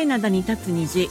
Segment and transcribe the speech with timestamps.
[0.00, 1.08] いだに立つ虹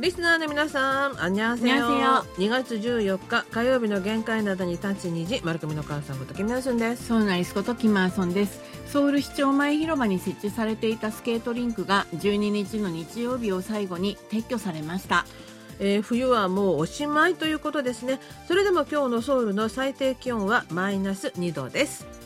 [0.00, 1.74] リスナーの皆さん、あんにゃんせよ。
[1.76, 7.08] 2月14日火曜日の限界などに立ち2時、丸組の母さんことキムヤスンです。
[7.08, 8.69] そうなりすことキマーソンです。
[8.90, 15.26] ソウル市庁前広場に設置されていたスケートリンクが12日の日曜日を最後に撤去されました
[15.78, 18.20] えー冬はもうおしまいということですね。
[18.46, 22.19] それでも今日のソウルの最低気温はマイナス2度です。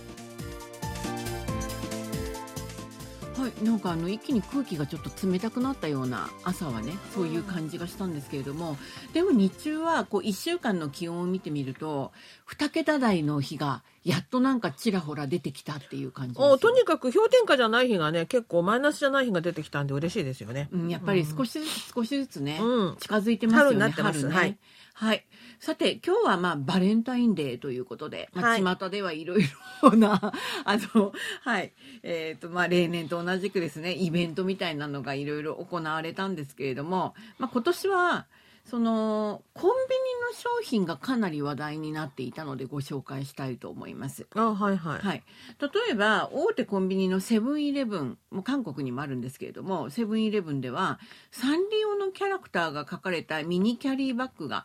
[3.45, 8.79] はい、なんかあの一気に空気がちょっと冷たくなったような朝はねそういう感じがしたんですけれども、
[9.13, 12.13] でも日中はこう1週間の気温を見てみると
[12.49, 16.53] 2桁台の日がやっとなんかちらほら出てきたっていう感じですよ。
[16.53, 20.69] おとにかく氷点下じゃない日がね、結構マイナスじゃない日が出てきたんで嬉しいですよね。
[20.73, 22.97] うん、やっぱり少しずつ少しずつね、うん。
[22.97, 24.21] 近づいてますよね春になってます。
[24.21, 24.35] 春ね。
[24.35, 24.59] はい。
[24.95, 25.25] はい
[25.61, 29.45] さて今日はまあバレンタインデーということで、まあ、はい巷ではいろい
[29.83, 30.33] ろな
[30.65, 38.27] あのはいえーとまあ、例年と同じくですねイベントみたいなのがいろいろ行われたんですけれども、まあ、今年は
[38.65, 44.27] そのコンビニの商品がかなり話題になっていたのでご紹介したいと思います。
[44.35, 44.99] あ、はいはい。
[45.01, 45.23] はい、
[45.61, 50.99] 例えば大手コンビニのセブンイレブンもう韓国にもあるんですけれどもセブンイレブンでは
[51.31, 54.65] サンリオのキャラクターが描かれたミニキャリーバッグが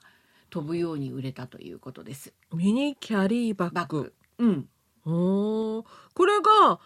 [0.50, 2.34] 飛ぶように売れたということです。
[2.54, 4.14] ミニキャリーバッグ。
[4.38, 4.68] うん、
[5.06, 6.80] おーこれが、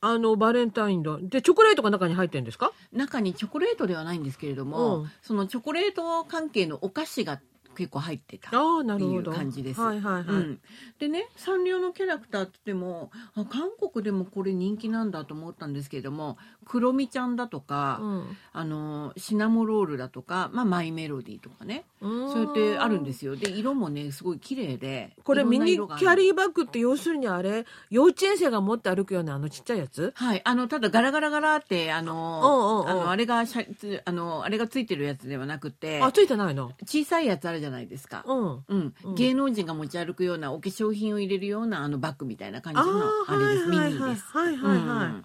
[0.00, 1.18] あの、バレンタインだ。
[1.20, 2.72] で、チョコレートが中に入ってるんですか？
[2.92, 7.40] 中にチョコレートではないんですけれども、うんそのチョコレート関係のお菓子が
[7.76, 8.50] 結構入ってた。
[8.52, 9.20] ああ、なるほど。
[9.20, 9.80] っていう感じです。
[9.80, 10.24] はいはいはい。
[10.24, 10.60] うん、
[10.98, 18.36] でねサンリオのキャラクターって言ってもあ韓国でもこれ人気なんだと思ったんですけれどもクロミちゃんだとか、うん。
[18.52, 21.84] あのシナモロールだとか、まあ、マイメロディーとかね。
[22.00, 22.30] うん。
[22.30, 23.36] そうやってあるんですよ。
[23.36, 30.12] で色もねすごい綺麗でこれミニキャリーバッグって要するにあれ幼稚園生が持って歩くようなあのちっちゃいやつ？
[30.14, 36.72] はい、あのただガラガラガラってあのうんあのあれがあのあれがついてるやつではなくてあついてないの？
[36.84, 38.64] 小さいやつあるじゃないですか、うん。
[38.68, 38.94] うん。
[39.04, 39.14] うん。
[39.14, 44.24] 芸能人が持ち歩くようなお化粧品を入れるようなあのバッグみたいな感じのああれです、ミニです。
[44.26, 45.06] はいはいはい。
[45.06, 45.24] うん。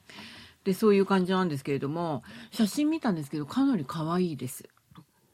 [0.64, 4.64] でそういう感じなんですけれども写真見たんですけどかなり可愛いです。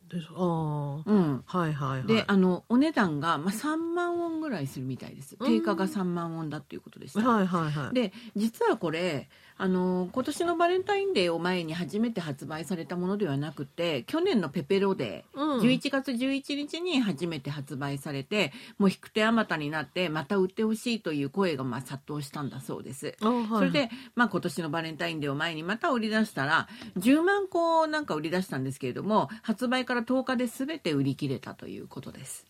[0.07, 1.09] ですあー。
[1.09, 2.07] うん、はいはいはい。
[2.07, 5.35] であのお値段が、まあ、3万ウォンぐらいするみたいです。
[5.39, 5.47] うん。
[5.47, 7.95] 定価が3万ウォンだっていうことでした、はいはいはい。
[7.95, 9.27] で実はこれ
[9.57, 23.15] あの今年のバレンタインデーを前に初めて発売されたものではなくて去年のペペロデー、うん11月11日に初めて発売されてもう引く手あまたになってまた売ってほしいという声がまあ殺到したんだそうです。
[23.21, 32.45] あはいそれで、まあ、今年のバレンタインデーを前にまた売り出したら10万個なんか売り出したんですけれども発売から10日で全て売り切れたということです。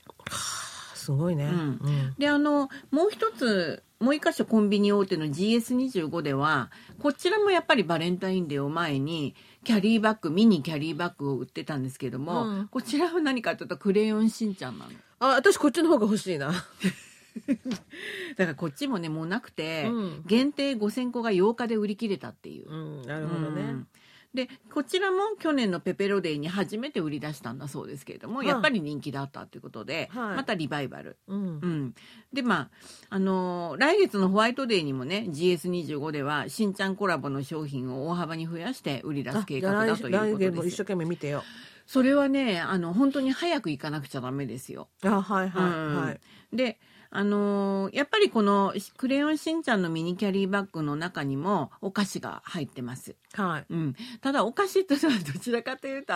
[1.04, 1.46] すごいね。
[1.46, 1.52] うん。
[1.52, 1.54] う
[1.90, 2.16] ん。
[2.18, 12.68] であのもう一つもう一箇所コンビニ大手の GS25 ではこちらもやっぱりバレンタインデーを前にキャリーバッグミニキャリーバッグを売ってたんですけども、うん。
[12.68, 14.92] こちらは何かというとクレヨンしんちゃんなの。
[15.20, 16.52] あ私こっちの方が欲しいな。
[18.38, 20.24] だからこっちもねもうなくて、うん。
[20.26, 22.70] 限定5000個が8日で売り切れたっていう。
[22.70, 22.74] う。
[22.74, 23.62] んなるほどね。
[23.62, 23.88] うん
[24.34, 30.36] でこちらも去年のペペロデーに初めて売り出したんだそうですけれども、はいやっぱり人気だったということで、はい。
[30.36, 31.18] またリバイバル。
[31.28, 31.60] うん。
[31.62, 31.94] うん、
[32.34, 32.70] でまあ
[33.10, 40.68] あのー来月のホワイトデーにもね GS25 ではしんちゃんコラボの商品を大幅に増やして売り出す計画だという来ことです。
[40.68, 41.44] 一生懸命見てよ。
[41.86, 44.88] それはねあの本当に早く行かなくちゃダメですよ。
[45.04, 46.02] あはいはいうん。
[46.04, 46.20] はい
[46.54, 46.80] で
[47.16, 53.16] あのーやっぱりこの「クレヨンしんちゃん」のミニキャリーバッグの中にもお菓子が入ってます。
[53.34, 53.66] はい。
[53.70, 56.14] うん、ただお菓子というのはどちらかというと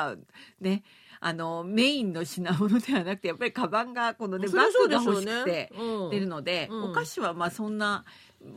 [0.60, 0.84] ね
[1.20, 6.84] あのメインの品物ではなくてやっぱりカバンがこのねバッグが欲でしくてうん出るので、うん。
[6.92, 8.04] お菓子はまあそんな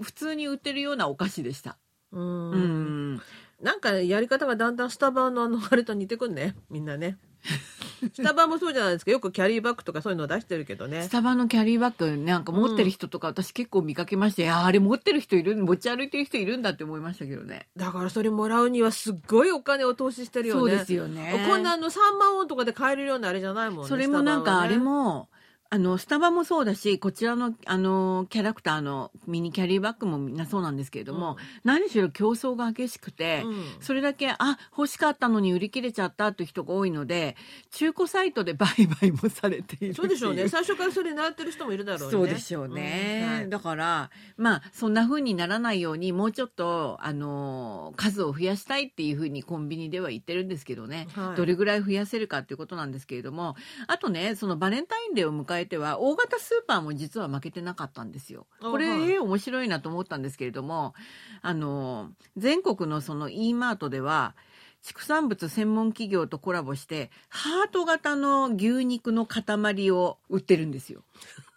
[0.01, 1.77] 普通に売ってるようなお菓子でした。
[2.13, 2.51] うん。
[2.53, 3.23] うん。
[3.61, 6.57] なんかやり方がだんだんスタバのあのあれと似てくんね。
[6.71, 7.19] みんなね
[8.15, 9.11] スタバもそうじゃないですか。
[9.11, 11.03] よくキャリーバッグとかそういうの出してるけどね。
[11.03, 17.69] スタバのキャリーバッグなんか持ってる人とか私結構見かけまして、いやあれ持ってる人いる持ち歩いてる人いるんだって思いましたけどね。
[17.77, 20.61] だからそれもらうにはすっごいお金を投資してるよね。
[20.61, 21.47] そうですよね。
[21.49, 25.29] こんなあの3万ウォンとかで買えるようなあれじゃないもんねそれもなんかあれも、
[25.73, 31.37] あの、スタバもそうだし、こちらの、あの、キャラクターのミニキャリーバッグもみんなそうなんですけれども、うん。
[31.63, 33.65] 何しろ競争が激しくて、うん。
[33.81, 37.37] それだけ、あ、欲しかったのに売り切れちゃったっていう人が多いので、
[37.71, 40.49] 中古サイトで売買もされているそうでしょうね。
[40.49, 42.11] 最初からそれ習ってる人もいるだろうね。
[42.11, 43.35] そうでしょうね、うん。
[43.35, 43.49] はい。
[43.49, 51.37] だからまあそんな風にならないようにもうちょっとあの数を増やしたいっていう風にコンビニでは言ってるんですけどね、はい。
[51.37, 53.55] どれぐらい増やせるかっていうことなんですけれども
[53.87, 58.47] あとねそのバレンタインデーを迎えては大型スーパーも実は負けてなかったんですよ。
[58.61, 60.95] これ、あはい面白いなと思ったんですけれども
[61.43, 64.35] あの全国のその e マートでは
[64.83, 71.03] 畜産物専門企業とコラボしてハート型の牛肉の塊を売ってるんですよ。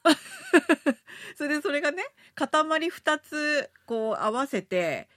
[1.38, 2.04] それでそれがね
[2.36, 5.08] 塊2つこう合わせて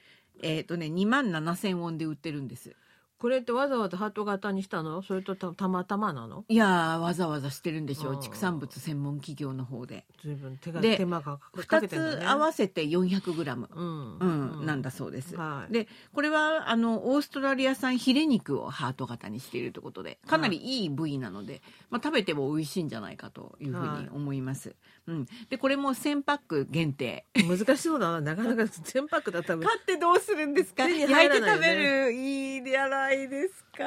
[0.43, 2.77] えっ、とね2万7,000ウォンで売ってるんです。
[3.19, 5.03] これってわざわざハート型にしたの？
[5.03, 6.45] それとたたまたまなの？
[6.49, 10.05] いやーわざわざしてるんでしょう畜産物専門企業の方で。
[10.23, 12.03] 随分手がで手間がか2けてね。
[12.21, 13.69] つ合わせて 400g。
[13.75, 14.19] うん。
[14.19, 15.35] うん、なんだそうです。
[15.35, 15.73] はい。
[15.73, 24.77] でこれはあのオーストラリア産ヒレ肉をハート型にしているということでかなりいい部位なので、まあ、食べても美味しいんじゃないかというふうに思います。
[25.09, 27.25] うん、でこれも1000パック限定。
[27.35, 28.21] 難しそうだな。
[28.21, 33.85] なかなか全パックだったら買ってどうするんですか、手に焼いて食べるいいじゃないですか？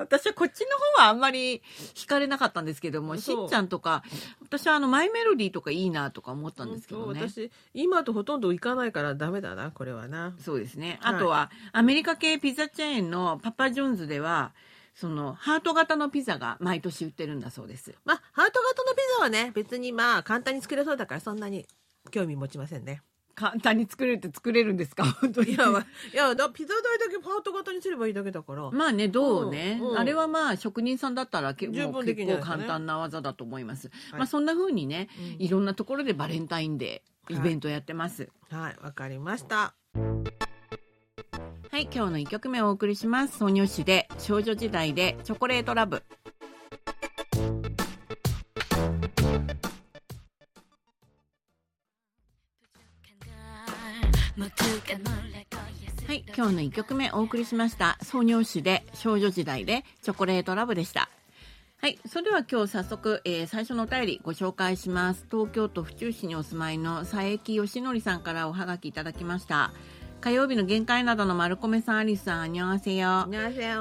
[0.00, 0.66] 私はこっちの
[0.98, 1.62] 方はあんまり
[1.94, 4.02] 惹かれなかったんですけどもしんちゃんとか
[4.42, 7.20] 私はあのマイメロディーとかいいなとか思ったんですけどね。
[7.20, 10.34] うん私今とほとんど行かないからダメだなこれはな。
[10.38, 10.98] そうですね。
[11.00, 11.14] はい。
[11.16, 14.52] あとは、アメリカ系ピザチェーンのパパ・ジョンズでは、
[14.94, 17.94] その、ハート型のピザが毎年売ってるんだそうです。
[18.04, 21.66] まあハート型のピザはね別にまあ簡単に作れそうだからそんなに
[22.10, 23.02] 興味持ちませんね
[23.34, 25.04] 簡単に作れるって作れるんですか？
[25.22, 25.52] 本当に。
[25.52, 33.90] いやわいやだピザ台だけハート型にすればいいだけだからまあね、どうね、うんうんあれはまあ職人さんだったら結構十分でき結構簡単な技だと思います。
[34.10, 38.28] はいまあそんな風にね、うんいろんなところでバレンタインデーイベントやってます。
[38.50, 39.74] はいわかりました
[41.70, 43.38] はい、今日の一曲目をお送りします。
[43.38, 46.02] ソニョシで少女時代でチョコレートラブ。
[54.68, 57.96] はい、今日の1曲目お送りしました。
[58.02, 61.08] 創業誌で少女時代でチョコレートラブでした。
[61.80, 65.24] はい、それでは今日早速、えー最初のお便りご紹介します。
[65.30, 69.72] 東京都府中市にお住まいの佐伯義則さんからおはがきいただきました。
[70.20, 73.28] 火曜日の限界などの丸米さん、アリスさん、あにゃんせよ。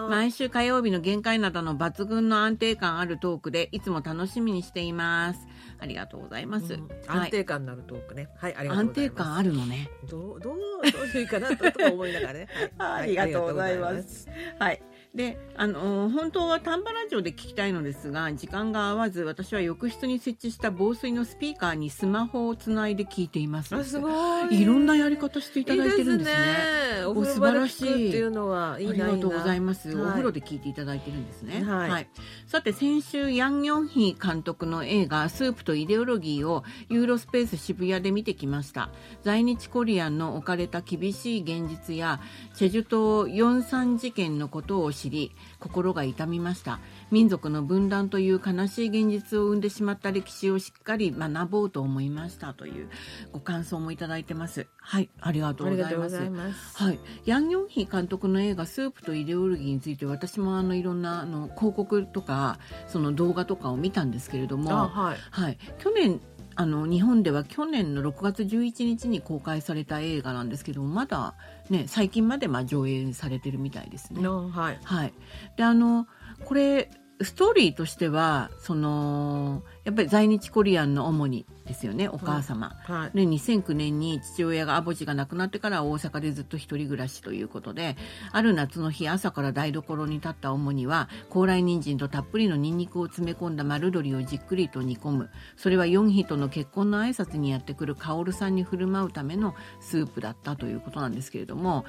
[0.09, 5.47] 毎週火曜日の限界などの抜群の安定感あるトークで、いつも楽しみにしています。
[5.79, 6.75] ありがとうございます。
[6.75, 8.29] うん、安定感のあるトークね。
[8.37, 9.89] はい、安定感あるのね。
[10.09, 10.57] どう、どう、
[10.91, 12.47] どういいかなと、と思いながらね。
[12.77, 14.29] はい、ありがとうございます。
[14.59, 14.81] はい、
[15.17, 23.75] で、あの本当は丹波ラジオで聞きたいのですが、時間が合わず、私は浴室に設置した防水のスピーカーにスマホをつないで聞いています。
[23.75, 24.09] あすご
[24.45, 27.05] いいろんなやり方していただいてるんですね。
[27.07, 29.89] お風呂場で聞くっていうのはいいなありがとうございます。
[29.89, 31.63] はいお風呂で聞いていただいてるんですね。
[31.63, 32.07] はい
[32.45, 38.89] さて先週ヤン・ヨンヒ監督の映画「スープとイデオロギー」をユーロスペース渋谷で見てきました
[39.23, 42.19] 在日コリアンの置かれた厳しい現実や
[42.53, 46.79] チェジュ島ヨンサン事件のことを知り心が痛みました。
[47.11, 52.89] 民族の分断という悲しい現実を生んでしまった歴史をしっかり学ぼうと思いましたという
[53.31, 54.67] ご感想もいただいてます。
[54.79, 56.77] はいありがとうごございます。
[56.77, 65.17] はい、ヤン・ヨンヒ監督の映画「スープとイデオロギー」について私もあのいろんなあの広告とかその動画とかを見たんですけれども、あはい。
[65.31, 66.21] はい、去年
[66.59, 71.35] あの日本では去年の6月11日に公開された映画なんですけどもまだ、
[71.69, 74.23] ね、最近までまあ上映されてるみたいですね。
[74.23, 75.13] のはいはい、
[75.55, 76.07] であの
[76.45, 76.89] これ
[77.21, 82.75] ストーリーとしてはそのやっぱり在日コリアンの主にですよねお母様。
[82.83, 83.17] はい。
[83.17, 87.97] で2009年に父親がアボジが亡くなってから大阪でずっと一人暮らしということで
[88.31, 95.29] ある夏の日朝から台所に立った主には高麗人参とたっぷりのニンニクを詰め込んだ丸鶏をじっくりと煮込む。
[95.55, 101.85] それはヨンヒとの結婚の挨拶にやってくるカオルさんに振る舞うためのスープだったということなんですけれども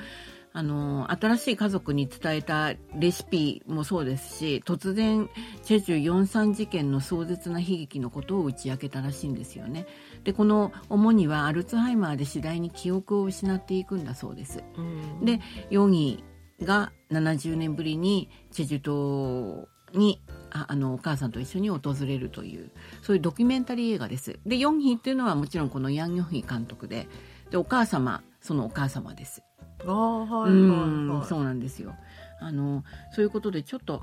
[0.53, 5.29] あの新しい家族に伝えたレシピもそうですし突然
[5.63, 9.87] チェジュ43事件の壮絶な悲劇のことを打ち明けたらしいんですよね。
[10.25, 14.65] でこの主にはアルツハイマーで次第に記憶を失っていくんだそうです。
[14.77, 15.41] うんで
[15.71, 16.25] ヨギ
[16.63, 22.71] が70年ぶりにチェジュ島にああのお母さんと一緒に訪れるという
[23.03, 24.39] そういうドキュメンタリー映画です。
[24.47, 27.09] でヨンヒっていうのはもちろんこのヤン・ヨンヒ監督で
[27.51, 29.43] でお母様そのお母様です。
[29.87, 31.19] あはいうんはい。
[31.19, 31.95] はいそうなんですよ。
[32.41, 34.03] あのそういうことでちょっと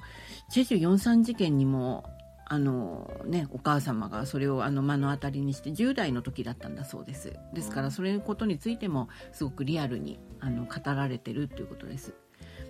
[0.50, 2.04] チェジュ43事件にも
[2.48, 7.34] あのね、お母様がそれをあの目の当たりにして10代の時だったんだそうです。
[7.54, 12.14] ですからそれのことについてもすごくリアルにあの語られてるということです。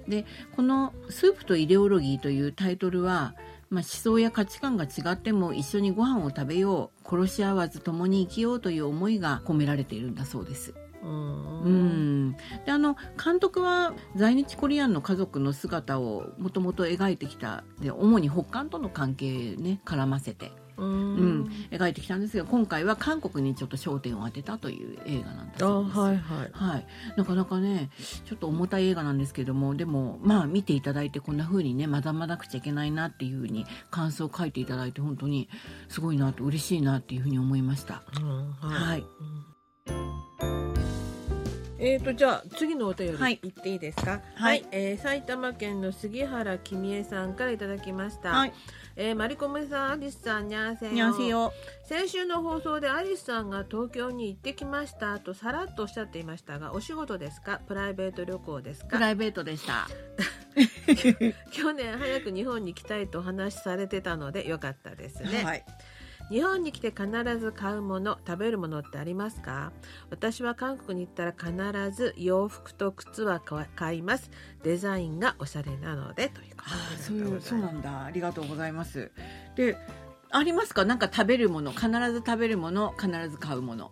[0.08, 3.36] でこの「スープとイデオロギー」というタイトルは、
[3.70, 11.62] まあ、思想や価値観が違っても一緒にご飯を食べよう殺し合わず共に生きようという思いが込められているんだそうですうん。
[11.66, 12.32] うん、
[12.66, 25.98] であの監督は在日コリアンの家族の姿をもともと描いてきたで主に北韓との関係ね絡ませて、ううんん描いてきたんですが今回は韓国にちょっと焦点を当てたという映画なんだそうです。
[25.98, 26.50] あはいはい。
[26.52, 27.90] はい、なかなかね
[28.25, 35.50] ちょっと重たい映画なんですけどもでもまあ見ていただいてこんな風にね学ばなくちゃいけないなっていう風に感想を書いていただいて本当に
[35.88, 38.04] すごいなと嬉しいなっていう風に思いました。
[38.20, 38.85] うんはい、
[41.88, 43.39] えーとじゃあ次のお便りはい。
[43.44, 44.20] 言っていいですか？
[44.34, 44.65] はい。
[44.72, 48.54] えー埼玉県の杉原君江さんからいただきました、はい、
[48.96, 51.54] えーマリコメさんアリスさんにゃんせよ。
[51.84, 57.62] 先週の放送でアリスさんが東京に行ってきましたとさらっとおっしゃっていましたがお仕事ですか？
[57.68, 58.88] プライベート旅行ですか？
[58.89, 59.88] プライベートでした。
[61.51, 65.65] 去年早く日本に来たいとお話しされてたのでよかったですね、はい。
[66.32, 67.08] 日本に来て必
[67.39, 69.72] ず買うもの食べるものってありますか？
[70.10, 74.32] 私は韓国に行ったら必ず洋服と靴は買買います
[74.63, 78.05] デザインがおしゃれなのでということああ、そうなんだ。
[78.05, 79.12] ありがとうございます。
[79.55, 79.77] で。
[80.32, 80.84] ありますか？
[80.84, 83.91] なんか食べるもの、必ず食べるもの、必ず買うもの。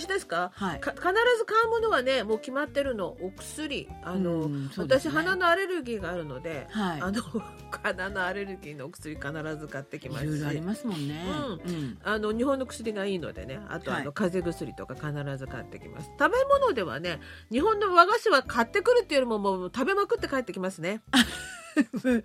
[0.00, 0.50] 私ですか？
[0.54, 0.80] はい。
[0.80, 1.02] か必
[1.38, 7.00] ず買うものはねもう決まってるのお薬あの、うんね私鼻のアレルギーがあるので、はい。
[7.00, 7.22] あの
[7.82, 11.24] 鼻のアレルギーのお薬必ず買ってきますしいろいろありますもんね。
[11.64, 11.98] ううん。
[12.02, 17.20] あの日本の薬がいいのでねあと、はいあの風邪薬とか必ず買ってきます食べ物ではね
[17.50, 21.02] 日本の和菓子は買ってくるっていうよりももう食べまくって帰ってきますね
[21.74, 22.22] 必ず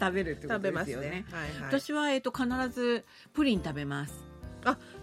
[0.00, 1.10] 食べるってことですよね。
[1.10, 4.30] ねはいはい私はえっと必ずプリン食べます。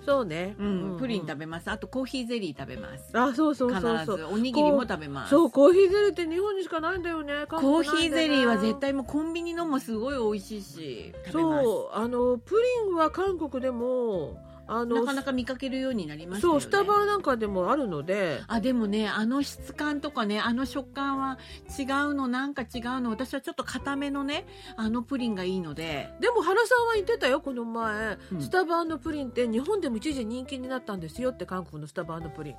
[0.05, 1.71] そうね、うん、プリン食べべます。
[1.71, 3.17] あとコーヒーゼリー食べます。
[3.17, 5.29] あそうそう必そうそうずおにぎりも食べます。
[5.29, 11.13] そうコーヒーゼリーって日本にしかないんだよね韓コーヒーゼリーは絶対もうコンビニのもすごい美味しいし。
[11.31, 14.37] そうあのプリンは韓国でも
[14.67, 16.41] あのなかなか見かけるようになりましね。
[16.41, 18.41] そうスタバなんかでもあるので。
[18.47, 21.37] あでもねあの質感とかねあの食感は
[21.77, 24.45] 違うのなんか違うの私はちょっと固めのね
[24.75, 26.09] あのプリンがいいので。
[26.19, 28.41] でも原さんは言ってたよこの前、うん。
[28.41, 32.55] スタバのプリンって日本でも一時人気になったんですよって韓国のスタバのプリン。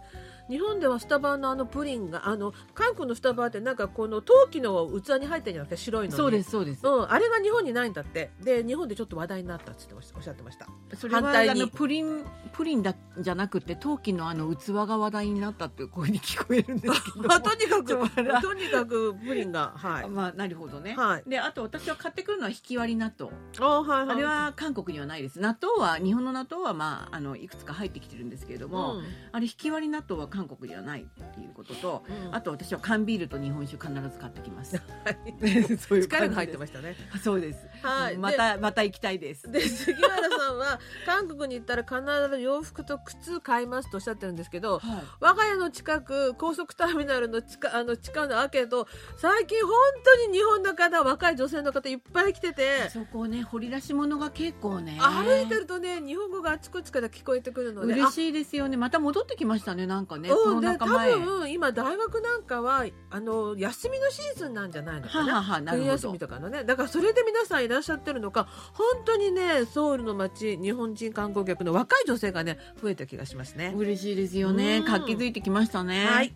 [0.49, 6.17] 日本ではスタバのあのプリンがあの韓国のスタバってなんかこの陶器の器に入ってるんじゃなくて白いのに。
[6.17, 8.31] そうですそうです、うん、あれが日本にないんだって。
[8.43, 10.67] で日本でちょっと話題になったっておっしゃってました。
[10.97, 11.51] それは反対に。
[11.51, 17.23] あのプリンプリンだじゃなくて陶器のあの器が話題になったっていう声に聞こえるんですけど。
[17.29, 17.95] まあとにかく
[18.43, 20.09] とにかくプリンがはい。
[20.09, 21.29] まあなるほどね、はい。
[21.29, 23.33] であと私は買ってくるのは引き割り納豆。
[23.61, 24.17] あはいはい。
[24.17, 25.41] あれは韓国にはないです。
[25.41, 29.05] 納豆は日本の納豆はまああのいくつか入ってきてるんですけれども、うん。
[29.33, 32.35] あれ引き割り納豆は韓国にはないっていうことと、うん。
[32.35, 34.77] あと私は缶ビールと日本酒必ず買ってきます。
[34.77, 35.77] はい。
[35.79, 36.97] そういう力が入ってまましたね。
[37.17, 37.23] す。
[37.23, 37.67] そうです。
[37.83, 38.17] はい。
[38.17, 39.51] またまた行きたいです。
[39.51, 45.03] で杉原さんは韓国に行ったら必ず洋服と靴買いますとおっしゃってるんですけどはい。
[45.21, 49.73] 我が家の近く高速ターミナルの地下あの地下のアーケード最近本
[50.05, 54.99] 当に日本の方若い女性の方いっぱい来ててそこね掘り出し物が結構ね。
[55.01, 58.77] 歩いてるとね日本語があちこちから聞こえてくるので嬉しいですよね。
[58.77, 59.87] また戻ってきましたね。
[59.87, 60.29] なんかね。
[60.29, 65.73] うん、で多分今大学なんかはあの休みのシーズンなんじゃないのかな。
[65.73, 66.19] 冬休み。
[66.19, 73.73] とかのねだからそれで皆さんいらっしゃってるのか本当にねソウルの街日本人観光客の若い女性がね増えた気がしますね。
[73.77, 74.85] 嬉しいですよねうん。
[74.85, 76.07] 活気づいてきましたね。
[76.07, 76.35] はい。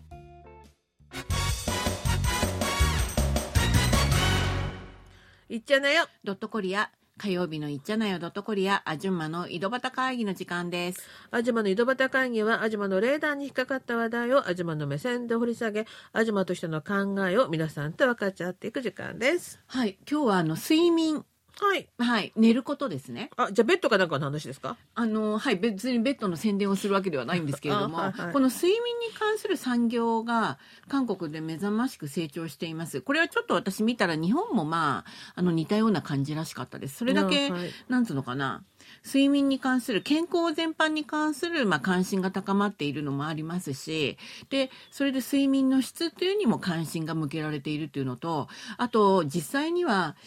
[5.49, 6.89] いっちゃなよドットコリア。
[7.17, 8.83] 火曜日のいっちゃなよドットコリア。
[8.85, 11.01] アジュンマの井戸端会議の時間です。
[11.29, 19.59] アジマの井戸端会議はアジマのレーダーに引っかかった話題をアジマの目線で掘り下げアジマとしての考えを皆さんと分かち合っていく時間です。
[19.67, 19.97] はい。
[20.09, 21.25] 今日はあの睡眠。
[21.59, 21.87] はい。
[21.97, 22.31] はい。
[22.35, 23.29] 寝ることですね。
[23.37, 24.75] あじゃあベッドかなんかの話ですか？
[24.95, 25.55] あのはい。
[25.55, 28.33] 別にベッドの宣伝をするわけではないんですけれども、あはいはい。
[28.33, 30.57] この睡眠に関する産業が
[30.87, 33.01] 韓国で目覚ましく成長しています。
[33.01, 36.97] これはちょっと私見たら日本もまああの似たような感じらしかったです。
[36.97, 37.69] それだけ、うんはい。
[37.87, 38.63] なんつうのかな。
[39.05, 44.17] 睡眠に関する健康全般に関する、まあ、関心が高まっているのもありますし
[44.49, 50.17] でそれで睡眠の質っていうにも関心が向けられているっていうのとあと実際には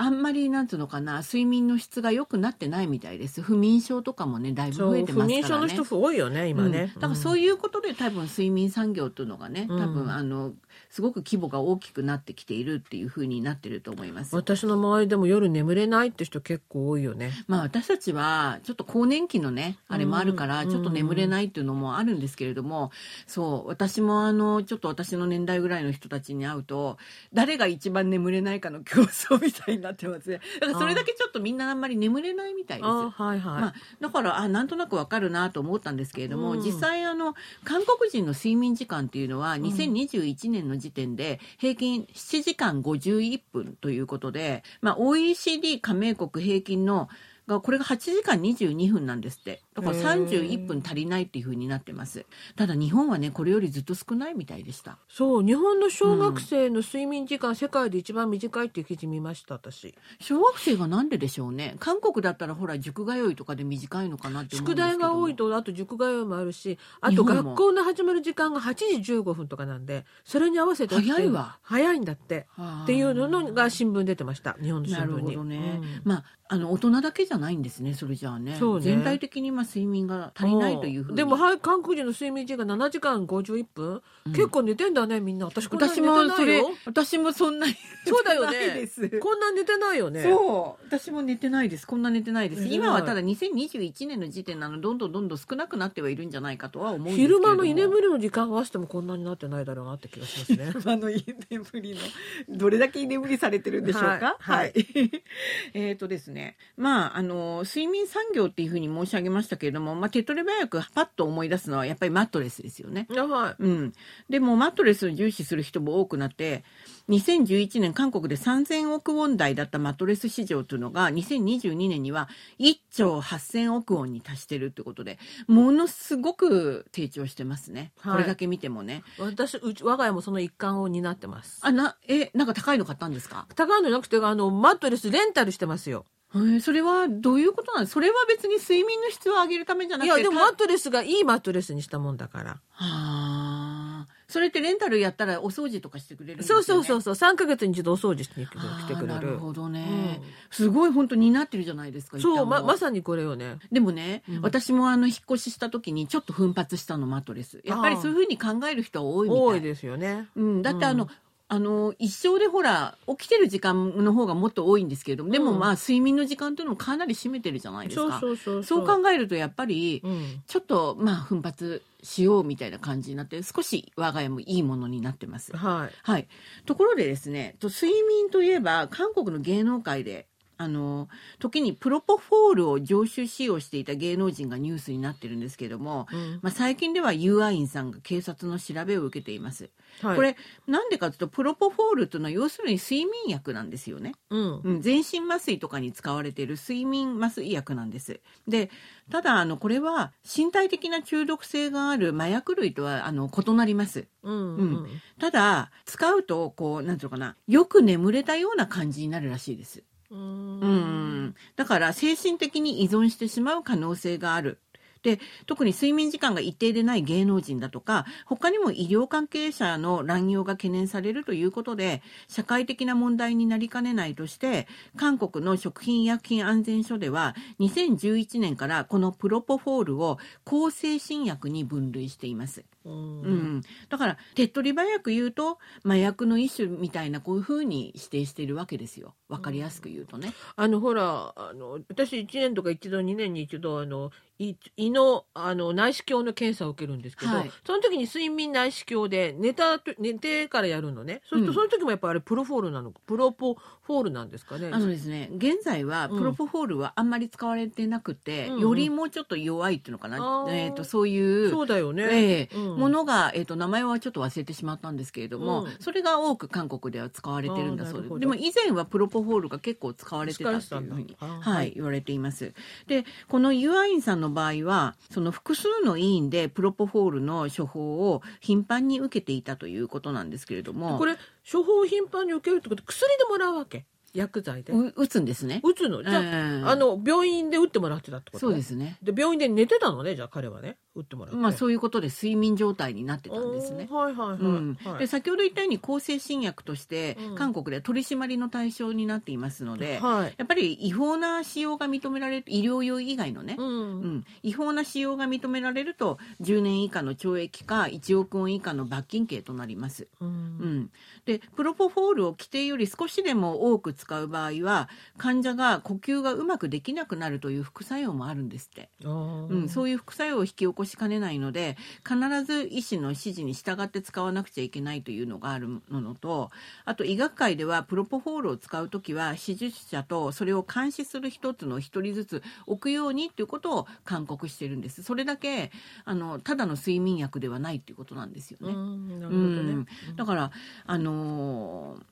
[0.00, 3.42] あんまりなんつうのかな睡眠の質が良くなってないみたいです。
[3.42, 5.34] 不眠症とかもねだいぶ増えてますからね。
[5.34, 7.00] 不眠症の人多いよね今ね、うん。
[7.00, 9.94] だからそういうことで多分睡眠産業っていうのがね多うん。
[9.94, 10.52] 分あの
[10.90, 14.36] すごく規模が大きくなってきているっていうふうになってると思います。
[14.36, 17.32] 私の周りでも夜眠れないって人結構多いよね。
[17.48, 22.92] まあ私たちはちょっと更年期のねあれもあるからうんちょっと眠れないっていうのもあるんですけれども
[23.26, 26.98] そう私もあのちょっと私の年代ぐらいの人たちに会うと
[27.32, 30.40] 誰が一番眠れないかの競争みたいになってますね。
[30.60, 32.86] だからそれだけちょっとみんなあんまり眠れないみたいです。
[32.86, 36.62] あはいはい、まあ、だからあなんとなくわかるなと思ったんですけれども、うん。
[36.62, 47.08] 実際あの韓国人の睡眠時間っていうのは2021年の時点で平均7時間51分ということで、まあ、OECD 加盟国平均の
[47.48, 49.62] がこれが8時間22分なんですって。
[49.74, 50.28] だからへー。
[50.28, 52.26] 31分足りないっていうふうになってます。
[52.54, 54.98] ただ日本はねこれよりずっと少ないみたいでした。
[55.08, 59.94] そう日本の小学生の睡眠時間、世界で一番短いっていう記事見ました私。
[60.20, 61.76] 小学生がなんででしょうね。
[61.80, 71.58] 韓国だったらほら塾通いとかで短いのかなって宿題が多いとあと塾通いもあるしあと学校の始まる時間が8時15分とかなんでそれに合わせて早いわ。
[71.62, 72.46] 早いんだって。
[72.84, 75.36] っていうのが新聞出てました日本の新なる聞に。
[75.36, 76.00] ほどね、うん。
[76.04, 78.52] まああの大人だけじゃないんですねそれじゃあね。
[78.52, 78.80] ね。
[78.80, 81.16] 全体的にまあ睡眠が足りないというふうに。
[81.16, 84.32] でもはい韓国人の睡眠時間7時間51分、うん。
[84.32, 85.46] 結構寝てんだねみんな。
[85.46, 86.70] 私こんな寝てもそれないよ。
[86.86, 87.74] 私もそんなに
[88.06, 88.88] そうだよね。
[89.20, 90.22] こんな寝てないよね。
[90.22, 90.86] そう。
[90.86, 91.86] 私も寝てないです。
[91.86, 92.64] こんな寝てないです。
[92.66, 97.44] 今はただ2021年の時点なのどんどんどんどん少なくなってはいるんじゃないかとは思うんですけれども。
[97.44, 100.72] 昼間の居眠りの時間合わせてもこんなになってないだろうなって気がしますね。
[100.92, 102.00] あの居眠りの
[102.48, 104.36] どれだけ居眠りされてるんでしょうか？
[104.38, 104.66] はい。
[104.66, 105.22] はい。
[105.74, 106.37] えっとですね、
[106.76, 113.06] まああの睡眠産業っていうふうに申し上げましたけれども、まあ手っ取り早くパッと思い出すのはやっぱりマットレスですよね。
[113.16, 113.56] あはい。
[113.58, 113.92] うん、
[114.28, 116.64] でもマットレスを重視する人も多くなって
[117.08, 122.28] 2011年韓国で3000億ウォン台だったマットレス市場というのが2022年には
[122.58, 131.60] 1兆8000億ウォンに達してるってことでものすごく成長してますね、はいこれだけ見てもね私うち我が家もその一環を担ってます。
[131.62, 133.46] あなえなんか高いの買ったんですか？
[133.54, 136.04] 高いのなくてあのマットレスレンタルしてますよ。
[136.34, 137.92] へーそれはどういうことなんです？
[137.94, 142.50] それは別に睡眠の質を上げるためじゃないくてたやでもマットレスがいいマットレスにしたもんだから。
[142.50, 146.42] はあそれってレンタルやったらお掃除とかしてくれるね？
[146.44, 147.14] そうそうそうそう。
[147.14, 148.46] 三ヶ月に一度お掃除して来
[148.86, 149.06] てくれる。
[149.06, 150.26] なるほどね、うん。
[150.50, 152.46] すごい本当になってるじゃないですかそう。
[152.46, 153.56] ままさにこれよね。
[153.72, 154.42] でもね、うん。
[154.42, 157.62] 私もあの引っ越しした時にちょっと奮発したのマットレス。
[157.64, 159.44] やっぱりそういうふうに考える人は多いみたい。
[159.44, 160.28] 多いですよね。
[160.36, 161.10] うん、だってあの、うん
[161.50, 170.42] あの一生でほら起きてる時間の方がもっと多いんですけれどもでもうんまあ睡眠の時間というのもかなり占めてるじゃないですか、そうそうそうそう考えるとやっぱりうん。
[170.46, 175.56] ちょっとまあ奮発しようみたいな感じになって少し我が家もいいものになってます。
[175.56, 175.94] はい。
[176.02, 176.28] はい、
[176.66, 180.27] ところでですねと睡眠といえば韓国の芸能界で
[180.58, 189.70] あの時にプロポフォールを常習使用していた芸能人がニュースになってるんですけれども、うんまあ、最近ではユーアインさんが警察の調べを受けています。
[190.02, 194.14] はい、これなんでかというとプロポフォールというのは要するに睡眠薬なんですよね。
[194.30, 198.20] うんうん、全身麻酔とかに使われている睡眠麻酔薬なんです。
[198.48, 198.70] で
[199.12, 204.08] ただあのこれは身体的な中毒性がある麻薬類とはあの異なります。
[204.24, 204.86] うん
[205.20, 209.84] ただ使うとこうなんていうのかなよく眠れたような感じになるらしいです。
[210.10, 214.58] うん、だから精神的に依存してしまう可能性がある。
[215.02, 224.66] で特に睡眠時間が一定でない芸能人だとか他にも医療関係者の乱用が懸念されるということで社会的な問題になりかねないとして
[224.96, 232.64] 韓国の食品医薬品安全所では2011年からこのプロポフォールを向精神薬に分類しています。
[232.88, 233.20] うん。
[233.22, 239.14] うん、だから手っ取り早く言うと麻薬の一種みたいなこういうふうに指定しているわけですよ。
[239.28, 240.32] 分かりやすく言うとね。
[240.56, 247.50] あのほらあの私1年とか一度2年に一度あの胃胃のあの内視鏡の検査を受けるんですけど、はい。
[247.66, 251.22] その時に睡眠内視鏡で寝たと寝てからやるのね。
[251.28, 251.54] そうするとうん。
[251.54, 252.92] その時もやっぱあれプロフォールなの。
[252.92, 253.56] プロポ
[253.88, 254.68] フォールなんですかね？
[254.70, 256.18] あのですね現在はうん。
[256.18, 258.54] プロポフォールはあんまり使われてなくて、うん。
[258.56, 260.16] うんよりもうちょっと弱いっていうのかな、
[260.50, 262.76] えー、とそういうそうだよね、ええうん。
[262.76, 265.70] ものが、えー、と名前はちょっと忘れてしまったんですけれども、うん。
[265.80, 268.20] それが多く韓国では使われてるんだそうです。
[268.20, 272.52] でも以前はプロポフォールが結構使われてたっていうふうにははいい、言われています。
[272.86, 281.16] でこのユアインさんの場合はその複数の医院でプロポフォールの処方を頻繁に受けていたということなんですけれどもこれ
[281.50, 283.86] 処方を頻繁に受けるってこと薬でもらうわけ。
[284.14, 284.72] 薬剤で？
[284.72, 285.60] う打つんですね。
[285.64, 286.02] 打つの？
[286.02, 288.98] じゃあ,、ええあの病院で打ってもらってたってことそうですね。
[289.02, 290.76] で病院で寝てたのねじゃあ彼はね。
[290.94, 291.38] 打ってもらって。
[291.38, 293.88] まあそういうことで睡眠状態になってたんですね。
[293.90, 294.78] はいはいはい、うん。
[294.84, 294.98] はい。
[294.98, 297.34] で先ほど言ったように向精神薬としてうん。
[297.36, 300.34] 韓国では取り締まりの対象になっていますので、はい。
[300.36, 303.66] やっぱり違法な使用が認められる医療用以外のね、うん。
[303.66, 310.08] うん、違法な使用が認められると10年以下の懲役か1億ウォン以下の罰金刑となります。
[310.20, 310.32] ううん
[310.80, 310.90] ん、
[311.24, 318.88] でプロポフォールを規定より少しでも多く使う場合は患者が呼吸がうまくできなくなるという副作用もあるんですって。
[319.02, 326.50] うん、そういう副作用を引き起こしかねないので必ず医師の指示に従って使わなくちゃいけないというのがあるのと
[326.84, 335.02] あと医学界ではプロポフォールを使う時は手術者とそれを監視する一つの一人ずつ置くようにということを勧告してるんです。
[335.02, 335.70] それだけ
[336.04, 338.72] あのただの睡眠薬ではないということなんですよね。
[338.72, 340.50] うんなるほうどねん、だから
[340.86, 342.02] あのー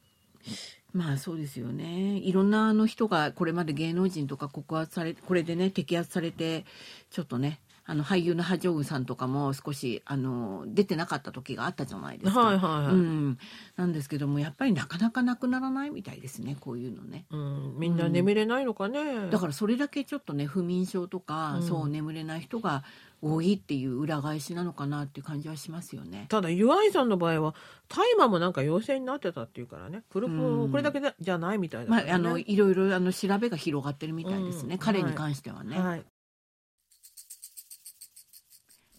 [0.97, 2.17] まあそうですよね。
[2.17, 6.65] いろんなあの人がこれまで芸能人とか告発されこれでね摘発されて
[7.11, 12.41] ちょっとねあの俳優のハ・ジョンウさんとかも少しあの出てなかった時があったじゃないですか。
[12.41, 13.39] はいはいはい、うん、
[13.77, 17.27] なんですけどもやっぱりなかなかなくならないみたいですねこういうのね。
[17.31, 21.63] うん、みんな眠れないのかね、だからそれだけちょっとね不眠症とか、うん。
[21.63, 22.83] そう眠れない人が
[23.23, 26.27] 多いっていう裏返しなのかなっていう感じはしますよね。
[26.29, 27.55] ただユアイさんの場合は
[27.89, 35.79] 大麻もなんか陽性になってたっていうからねプロポうんこれだけじゃないみたいだまあ、あのいろいろあの調べが広がってるみたいですね、うん彼に関してはね。
[35.79, 36.05] はい、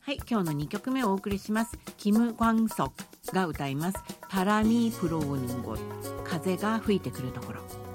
[0.01, 1.77] はい今日の2曲目をお送りします。
[1.97, 2.91] キム・グァンソ
[3.27, 3.97] クが歌います。
[4.29, 5.77] パラミプローヌンゴ
[6.23, 7.86] 風が吹いてくるところ。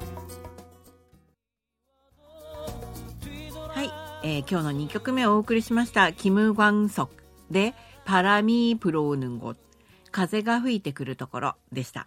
[4.25, 6.13] えー今日の2曲目をお送りしました。
[6.13, 7.15] キム・ワンソク
[7.51, 9.57] でパラミープローヌンゴ
[10.13, 12.07] 風が吹いてくるところでした。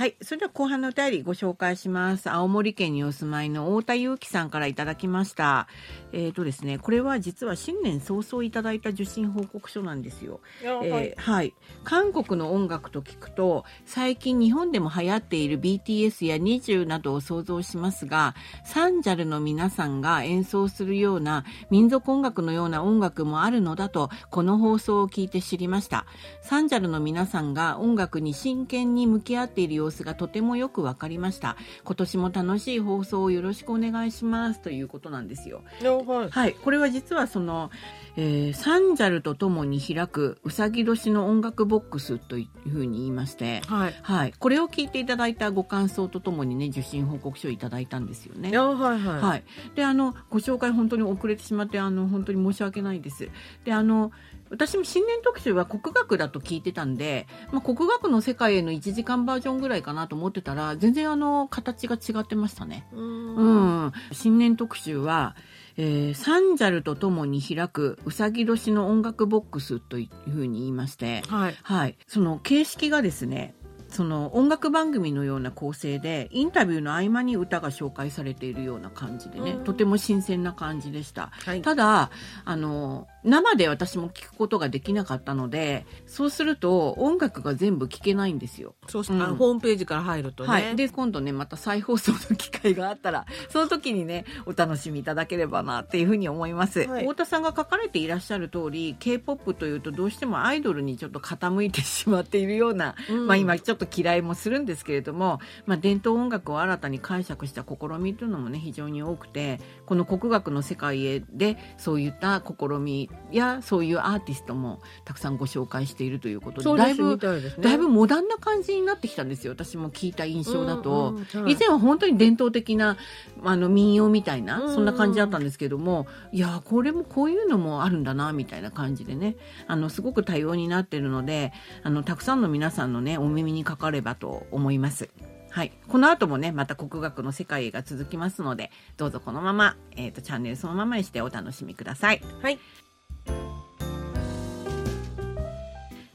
[0.00, 0.16] はい。
[0.22, 2.30] それでは後半のお便りご紹介します。
[2.30, 5.68] 青森県にお住まいの太田祐樹さんからいただきました。
[6.12, 10.40] えっ、とですね、これは実は新年早々いただいた受信報告書なんですよ。
[10.62, 11.52] えーはい、
[11.84, 18.34] 韓国の音楽と聞くと最近日本でも流行っている BTS や NiziU などを想像しますが
[18.64, 26.06] サンジャルの皆さんが演奏するような民族音楽のような音楽もあるのだとこの放送を聞いて知りました
[26.40, 31.56] サンジャルの皆さんが音楽に真剣に向き合っている様子がとてもよくわかりました。
[31.84, 35.62] 今年も楽しい放送をよろしくお願いしますということなんですよ。
[35.82, 36.30] はい。
[36.30, 37.70] はい、これは実はその、
[38.16, 43.94] えーサンジャルとともに開くうさぎ年の音楽ボックスというふうに言いまして、はい。
[44.02, 48.56] はい、これを聞いていただいたご感想とともにね受信報告書をいただいたんですよね。
[48.56, 53.28] はいはい、はい、であのご紹介本当に遅れてしまってあの本当に申し訳ないです。
[53.64, 54.12] であの
[54.50, 62.86] 私も新年特集は国学だと聞いてたんで、まあ、国学の世界への1時間バージョンぐらいかなと思ってたら全然あの形が違ってましたね。
[62.92, 63.36] うん。
[63.36, 65.36] うん、新年特集は、
[65.76, 71.56] えーサンジャルとともに開くうさぎ年の音楽ボックスというふうに言いまして、はい。
[71.62, 73.54] はい、その形式がですね
[73.90, 79.64] その音楽番組のような構成でインタビューの合間に歌が紹介されているような感じでね、うん。
[79.64, 81.30] とても新鮮な感じでした。
[81.44, 81.62] はい。
[81.62, 82.10] ただ
[82.44, 88.74] あの生で私も聞くことができなかったのでそうすると音楽が全部聞けないんですよ。
[88.88, 89.22] そうし、うん。
[89.22, 97.02] あのホームページから入るとね、はい、で今度ねまた再放送の機会があったら その時にねお楽しみいただければなっていうふうに思います、はい。
[97.02, 103.26] 太田さんが書かれていらっしゃる通り k p o p というとどうしてもアイドルにちょっと傾いてしまっているような、うん。
[103.26, 117.16] まあ、今ちょっと嫌いもするんですけれども、まあ、伝統音楽を新たに解釈した試みというのもね非常に多くてこの国楽の世界へでそういった試みやそういうアーティストもたくさんご紹介しているということでだいぶね。
[117.60, 122.96] だいぶモダンな感じになってきたんですよ私も聞いた印象だと、うんうんはい以前は本当に伝統的な
[123.42, 135.08] あの民謡みたいな、うんそんな感じだったんですけどもいやこれもこういうのもあるんだなみたいな感じでねあのすごく多様になってるのであのたくさんの皆さんのねお耳にかかればと思います。
[135.50, 142.22] はい、この後もねまた国学の世界が続きますのでどうぞこのまま、えー、とチャンネルそのままにしてお楽しみください。
[142.40, 142.58] はい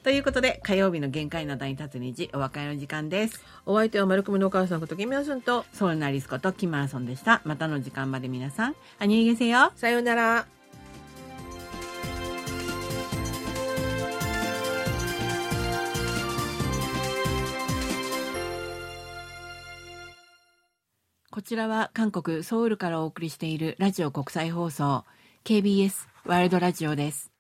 [0.06, 3.44] ということで火曜日の限界などに立つ虹お別れの時間です。
[3.66, 7.42] お相手は丸組のお母さんことキミヤスンとソウルナリスコとキマーソンでした。
[7.44, 9.72] またの時間まで皆さん、アニュイゲセよ。
[9.76, 10.46] さようなら
[21.32, 25.04] こちらは韓国ソウルからお送りしているラジオ国際放送
[25.46, 27.35] KBS ワールドラジオです。